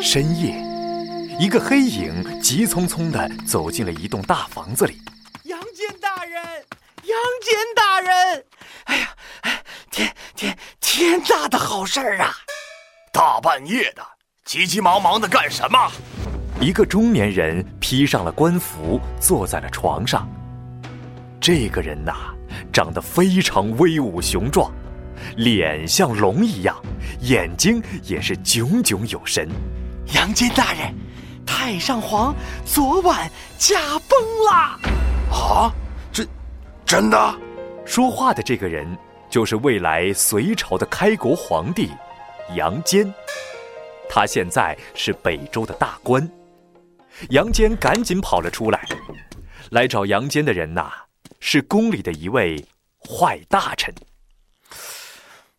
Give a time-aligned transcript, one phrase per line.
[0.00, 0.54] 深夜，
[1.38, 5.00] 一个黑影急匆匆地走进了一栋大房子里。
[5.44, 6.42] 杨戬大人，
[7.04, 8.44] 杨戬大人！
[8.84, 9.08] 哎呀，
[9.90, 12.34] 天天天大的好事儿啊！
[13.12, 14.02] 大半夜的，
[14.44, 15.90] 急急忙忙的干什么？
[16.60, 20.28] 一个中年人披上了官服，坐在了床上。
[21.40, 22.34] 这个人呐，
[22.72, 24.72] 长得非常威武雄壮，
[25.36, 26.76] 脸像龙一样，
[27.20, 29.48] 眼睛也是炯炯有神。
[30.12, 30.94] 杨坚大人，
[31.46, 32.34] 太上皇
[32.64, 34.78] 昨晚驾崩了。
[35.30, 35.72] 啊，
[36.12, 36.26] 这
[36.84, 37.38] 真的？
[37.84, 38.96] 说话的这个人
[39.28, 41.90] 就是未来隋朝的开国皇帝
[42.54, 43.12] 杨坚，
[44.08, 46.30] 他现在是北周的大官。
[47.30, 48.86] 杨坚赶紧跑了出来，
[49.70, 50.92] 来找杨坚的人呐。
[51.44, 52.64] 是宫里的一位
[53.00, 53.92] 坏大臣。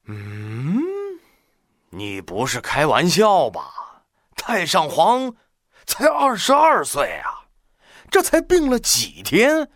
[0.06, 0.82] 嗯，
[1.90, 3.70] 你不是开玩笑吧？
[4.46, 5.36] 太上皇
[5.86, 7.48] 才二十二岁啊，
[8.12, 9.70] 这才病了几天，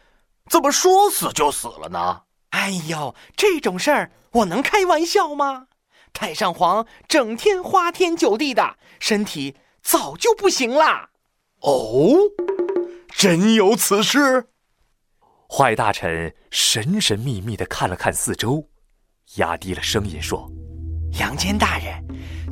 [0.50, 2.23] 怎么说死就死了呢？
[2.50, 5.68] 哎呦，这种事儿我能开玩笑吗？
[6.12, 11.12] 太上皇整天花天酒地的，身体早就不行了。
[11.62, 12.18] 哦，
[13.08, 14.50] 真有此事？
[15.50, 18.68] 坏大臣神神秘秘的看了看四周，
[19.36, 20.52] 压低了声音说
[21.20, 21.94] ：“杨坚大人，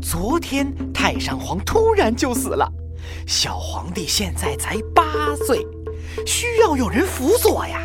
[0.01, 2.71] 昨天太上皇突然就死了，
[3.27, 5.03] 小皇帝现在才八
[5.45, 5.65] 岁，
[6.25, 7.79] 需要有人辅佐呀。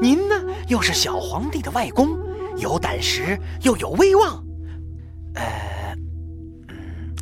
[0.00, 0.34] 您呢，
[0.68, 2.18] 又是小皇帝的外公，
[2.56, 4.44] 有胆识又有威望，
[5.34, 5.94] 呃，
[6.68, 7.14] 嗯，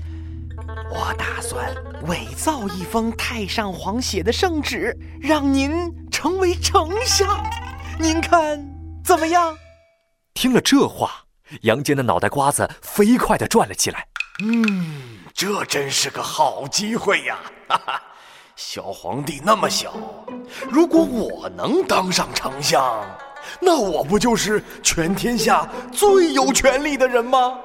[0.91, 1.75] 我打算
[2.08, 5.73] 伪造一封太上皇写的圣旨，让您。”
[6.20, 7.42] 成为丞相，
[7.98, 8.62] 您看
[9.03, 9.56] 怎么样？
[10.34, 11.25] 听了这话，
[11.62, 14.06] 杨坚的脑袋瓜子飞快地转了起来。
[14.43, 17.39] 嗯，这真是个好机会呀！
[17.69, 18.03] 哈哈，
[18.57, 19.92] 小皇帝那么小，
[20.70, 23.05] 如果我能当上丞相，
[23.61, 27.58] 那我不就是全天下最有权力的人吗？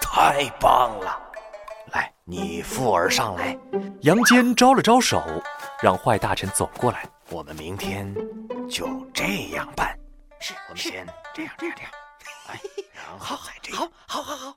[0.00, 1.16] 太棒了！
[1.92, 3.56] 来，你附耳上来。
[4.02, 5.22] 杨坚招了招手，
[5.80, 7.08] 让坏大臣走过来。
[7.30, 8.12] 我们明天
[8.68, 9.24] 就这
[9.54, 9.96] 样办，
[10.40, 11.92] 是，我们先这样，这样，这样，
[12.48, 12.60] 哎，
[13.06, 14.56] 然后再这样，好，好，好，好。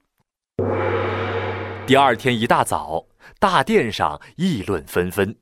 [1.85, 3.05] 第二天一大早，
[3.39, 5.35] 大殿上议论纷纷。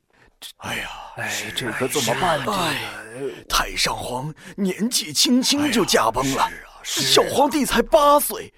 [0.58, 2.52] 哎呀，哎，这可怎么办呢？
[3.48, 6.48] 太上皇年纪轻轻就驾崩了，
[6.84, 8.52] 小皇帝才八岁，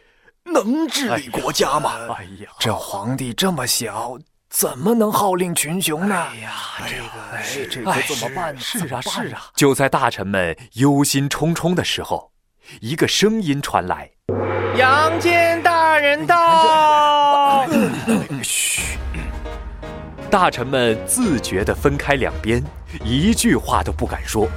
[0.45, 1.93] 能治理国家吗？
[2.19, 4.19] 哎呀，这皇帝这么小。
[4.51, 6.17] 怎么能号令群雄呢？
[6.17, 8.61] 哎呀，这个，哎，这可怎么办呢？
[8.61, 9.47] 是啊，是啊。
[9.55, 12.33] 就在大臣们忧心忡忡的时候，
[12.81, 14.11] 一个声音传来
[14.81, 17.67] ：“杨坚大人到。”
[18.43, 18.97] 嘘。
[20.31, 22.65] 大臣们自觉地分开两边，
[23.05, 24.49] 一句话都不敢说。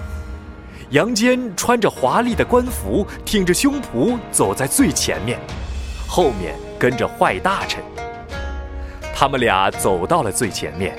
[0.91, 5.37] 杨坚穿着华丽的官服，挺着胸脯走在最前面，
[6.07, 7.83] 后面跟着坏大臣。
[9.13, 10.95] 他们俩走到了最前面，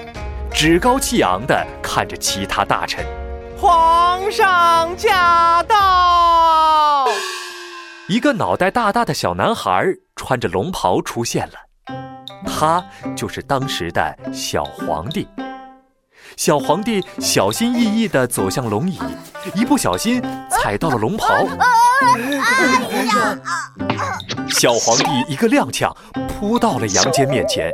[0.52, 3.02] 趾高气昂地看着其他大臣。
[3.56, 6.93] 皇上驾到！
[8.06, 9.82] 一个脑袋大大的小男孩
[10.14, 11.54] 穿着龙袍出现了，
[12.46, 12.84] 他
[13.16, 15.26] 就是当时的小皇帝。
[16.36, 18.98] 小皇帝小心翼翼地走向龙椅，
[19.54, 20.20] 一不小心
[20.50, 21.46] 踩到了龙袍。
[24.50, 25.90] 小皇帝一个踉跄，
[26.28, 27.70] 扑到了杨坚面前。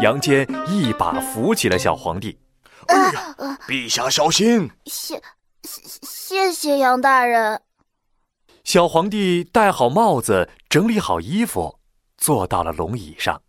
[0.00, 2.38] 杨坚一把扶起了小皇帝。
[2.86, 3.34] 哎呀，
[3.66, 4.70] 陛下小心！
[4.84, 5.20] 谢
[5.64, 7.60] 谢谢谢杨大人。
[8.72, 11.80] 小皇帝戴好帽子，整理好衣服，
[12.16, 13.42] 坐到了龙椅上。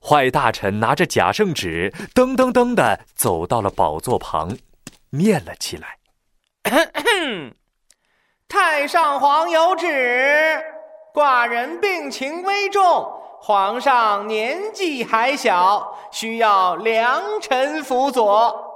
[0.00, 4.56] 坏大臣拿着假圣旨，噔噔噔的走到了宝座旁，
[5.10, 5.98] 念了起来
[8.48, 10.58] ：“太上皇有旨，
[11.12, 13.06] 寡人病情危重。”
[13.42, 18.70] 皇上年纪还小，需要良臣辅佐。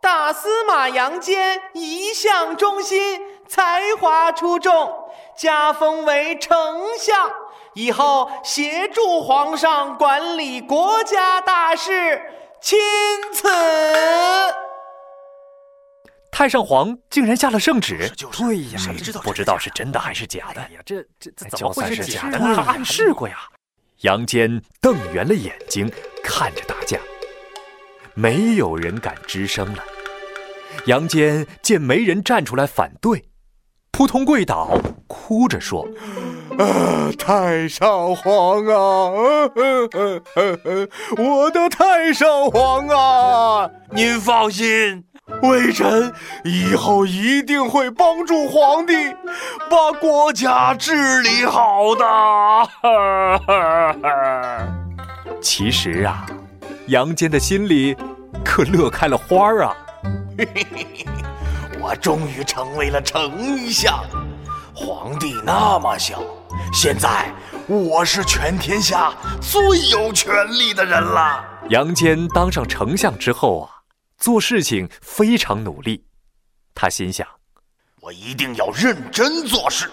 [0.00, 3.20] 大司马杨坚一向忠心，
[3.54, 4.92] 才华出众，
[5.36, 7.30] 加封为丞相，
[7.74, 12.20] 以后协助皇上管理国家大事。
[12.60, 12.76] 钦
[13.32, 13.46] 此。
[16.32, 20.60] 太上皇竟然下了圣旨，对呀，谁知道不知道是真的还是假的？
[20.60, 22.38] 呀，这这这怎么会是假的？
[22.56, 23.38] 他暗示过呀。
[24.00, 25.88] 杨坚瞪圆了眼睛
[26.24, 26.98] 看着大家，
[28.14, 29.84] 没有人敢吱声了。
[30.86, 33.24] 杨坚见没人站出来反对，
[33.96, 34.70] 扑通跪倒，
[35.06, 35.86] 哭着说
[36.58, 38.74] ：“呃，太上皇啊，
[41.16, 43.70] 我的太上皇啊！
[43.92, 45.04] 您放心，
[45.42, 46.12] 微臣
[46.42, 49.14] 以后一定会帮助皇帝
[49.70, 52.04] 把国家治理好的。
[55.40, 56.26] 其实啊，
[56.88, 57.96] 杨坚的心里
[58.44, 59.76] 可乐开了花儿啊！
[61.84, 63.30] 我终于成为了丞
[63.70, 64.02] 相，
[64.74, 66.22] 皇帝那么小，
[66.72, 67.30] 现在
[67.66, 71.44] 我是全天下最有权力的人了。
[71.68, 73.84] 杨坚当上丞相之后啊，
[74.16, 76.02] 做事情非常努力。
[76.74, 77.28] 他心想：
[78.00, 79.90] 我一定要认真做事，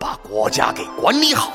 [0.00, 1.52] 把国家给管理好，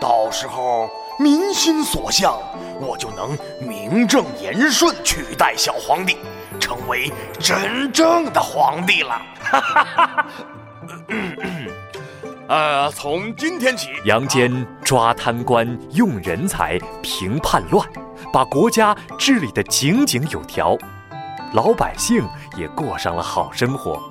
[0.00, 0.90] 到时候。
[1.18, 2.36] 民心所向，
[2.80, 6.16] 我就能名正言顺取代小皇帝，
[6.58, 9.22] 成为真正的皇帝了。
[9.40, 10.26] 哈哈哈哈
[12.46, 17.88] 呃，从今天起，杨坚抓贪官、用人才、平叛乱，
[18.32, 20.76] 把国家治理得井井有条，
[21.54, 22.22] 老百姓
[22.56, 24.02] 也过上了好生活。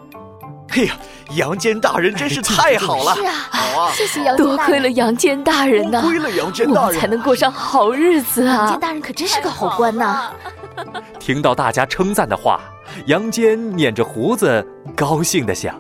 [0.75, 0.97] 哎呀，
[1.35, 3.13] 杨坚大人真是太好了！
[3.15, 8.55] 是啊，谢谢杨坚多亏了杨坚大人呐，多亏了杨坚大人，才能过上好日子啊！
[8.55, 10.31] 杨坚大人可真是个好官呐！
[11.19, 12.59] 听到大家称赞的话，
[13.05, 14.65] 杨坚捻着胡子，
[14.95, 15.79] 高兴的想：“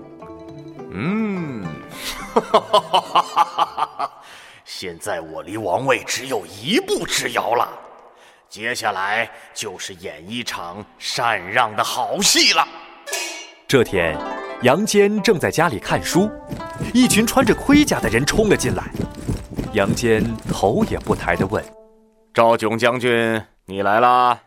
[0.93, 1.65] 嗯，
[2.35, 4.11] 哈哈哈哈哈哈！
[4.63, 7.67] 现在我离王位只有一步之遥了，
[8.47, 12.67] 接下来就是演一场禅让的好戏了。”
[13.67, 14.15] 这天。
[14.63, 16.31] 杨坚正在家里看书，
[16.93, 18.89] 一群穿着盔甲的人冲了进来。
[19.73, 21.61] 杨坚头也不抬地问
[22.33, 24.39] ：“赵炯将军，你来啦？”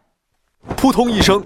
[0.75, 1.45] 扑通一声，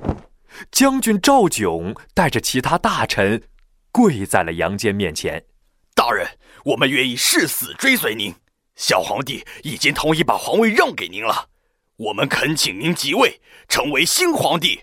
[0.70, 3.43] 将军赵炯带着其他大臣
[3.90, 5.43] 跪在了杨坚面前。
[5.96, 6.25] 大人，
[6.64, 8.32] 我们愿意誓死追随您。
[8.76, 11.49] 小皇帝已经同意把皇位让给您了，
[11.96, 14.81] 我们恳请您即位，成为新皇帝。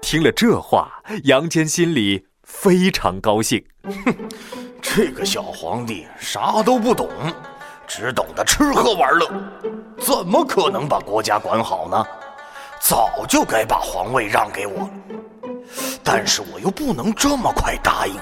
[0.00, 2.26] 听了这话，杨坚心里。
[2.52, 4.14] 非常高兴，哼，
[4.80, 7.08] 这个小皇帝啥都不懂，
[7.88, 9.28] 只懂得吃喝玩乐，
[9.98, 12.06] 怎么可能把国家管好呢？
[12.78, 14.90] 早就该把皇位让给我了，
[16.04, 18.14] 但是我又不能这么快答应，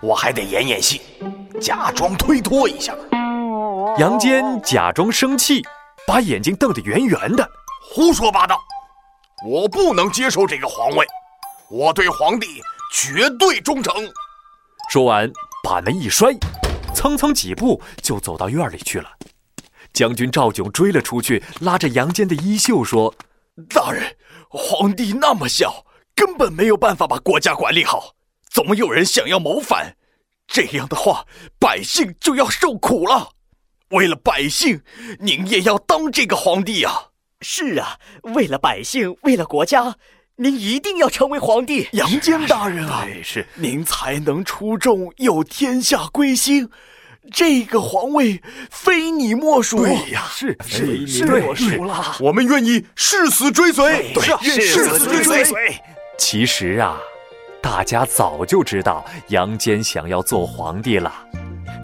[0.00, 1.02] 我还得演演戏，
[1.60, 2.92] 假装推脱一下。
[3.98, 5.62] 杨坚假装生气，
[6.04, 7.48] 把眼睛瞪得圆圆的，
[7.92, 8.58] 胡说八道！
[9.46, 11.06] 我不能接受这个皇位，
[11.68, 12.60] 我对皇帝。
[12.92, 13.94] 绝对忠诚。
[14.90, 15.30] 说完，
[15.64, 16.30] 把门一摔，
[16.94, 19.08] 蹭蹭几步就走到院里去了。
[19.94, 23.14] 将军赵炯追了出去，拉着杨坚的衣袖说
[23.70, 24.16] ：“大人，
[24.50, 28.14] 皇帝那么小，根本没有办法把国家管理好。
[28.50, 29.96] 总有人想要谋反，
[30.46, 31.26] 这样的话，
[31.58, 33.30] 百姓就要受苦了。
[33.88, 34.82] 为了百姓，
[35.18, 37.08] 您也要当这个皇帝啊！
[37.40, 37.98] 是啊，
[38.34, 39.96] 为了百姓，为了国家。”
[40.36, 43.06] 您一定要成为皇帝，杨坚大人啊！
[43.22, 46.70] 是您才能出众，有天下归心。
[47.30, 49.84] 这个皇位非你莫属。
[49.84, 52.16] 对呀，是非你莫属了。
[52.18, 54.10] 我们愿意誓死追随。
[54.14, 55.76] 对，誓死追随。
[56.18, 56.98] 其实啊，
[57.60, 61.12] 大家早就知道杨坚想要做皇帝了，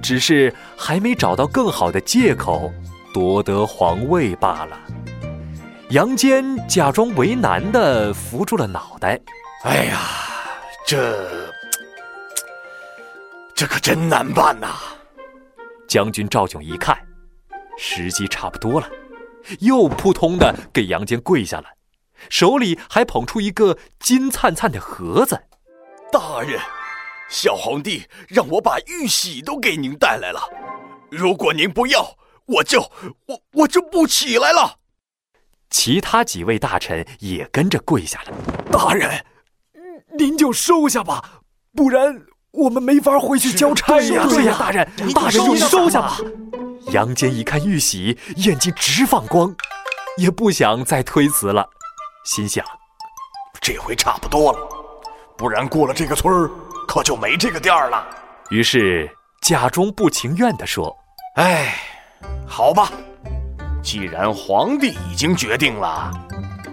[0.02, 2.72] 只是还没找到更好的借口
[3.12, 4.80] 夺得皇位罢了。
[5.90, 9.18] 杨坚假装为难的扶住了脑袋。
[9.64, 9.98] 哎呀，
[10.86, 11.50] 这
[13.54, 14.68] 这可真难办呐！
[15.88, 16.94] 将军赵炯一看，
[17.78, 18.86] 时机差不多了，
[19.60, 21.64] 又扑通的给杨坚跪下了，
[22.28, 25.40] 手里还捧出一个金灿灿的盒子。
[26.12, 26.60] 大人，
[27.30, 30.40] 小皇帝让我把玉玺都给您带来了，
[31.10, 32.14] 如果您不要，
[32.44, 32.82] 我就
[33.24, 34.77] 我我就不起来了。
[35.70, 38.32] 其他几位大臣也跟着跪下了。
[38.70, 39.24] 大人，
[40.18, 41.42] 您就收下吧，
[41.74, 42.22] 不然
[42.52, 44.26] 我们没法回去交差呀。
[44.28, 46.16] 对呀，大人，大人就收下吧。
[46.92, 49.54] 杨坚一看玉玺，眼睛直放光，
[50.16, 51.68] 也不想再推辞了，
[52.24, 52.64] 心想：
[53.60, 54.58] 这回差不多了，
[55.36, 56.50] 不然过了这个村儿，
[56.86, 58.06] 可就没这个店了。
[58.48, 59.10] 于是
[59.42, 60.96] 假装不情愿地说
[61.36, 61.74] ：“哎，
[62.46, 62.90] 好吧。”
[63.82, 66.10] 既然皇帝已经决定了，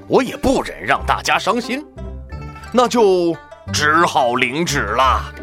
[0.08, 1.86] 我也不忍让大家伤心，
[2.74, 3.36] 那就
[3.72, 5.34] 只好领旨了。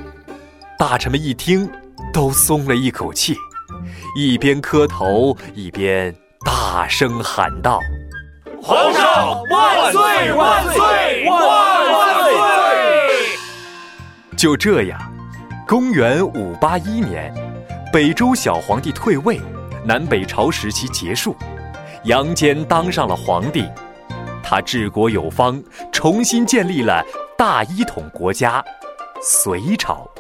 [0.78, 1.70] 大臣们一听，
[2.12, 3.36] 都松了一口气，
[4.16, 6.14] 一边磕头一边
[6.44, 7.80] 大声喊道
[8.60, 12.32] ：“皇上万岁万岁万万岁！”
[14.36, 15.00] 就这样，
[15.66, 17.32] 公元五八一年，
[17.92, 19.40] 北周小皇帝退位，
[19.84, 21.36] 南北朝时期结束，
[22.04, 23.64] 杨坚当上了皇帝。
[24.42, 27.04] 他治国有方，重新建立了
[27.38, 28.62] 大一统国家——
[29.22, 30.11] 隋朝。